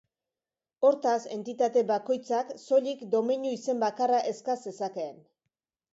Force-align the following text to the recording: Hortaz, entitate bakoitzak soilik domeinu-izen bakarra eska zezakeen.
Hortaz, 0.87 1.17
entitate 1.35 1.83
bakoitzak 1.91 2.55
soilik 2.63 3.05
domeinu-izen 3.17 3.87
bakarra 3.87 4.27
eska 4.35 4.57
zezakeen. 4.65 5.25